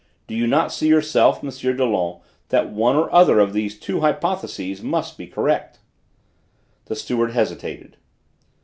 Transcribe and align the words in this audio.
Do 0.25 0.33
you 0.35 0.47
not 0.47 0.73
see 0.73 0.87
yourself, 0.87 1.43
M. 1.43 1.77
Dollon, 1.77 2.21
that 2.49 2.71
one 2.71 2.95
or 2.95 3.13
other 3.13 3.37
of 3.37 3.53
these 3.53 3.79
two 3.79 3.99
hypotheses 3.99 4.81
must 4.81 5.15
be 5.15 5.27
correct?" 5.27 5.77
The 6.85 6.95
steward 6.95 7.33
hesitated. 7.33 7.97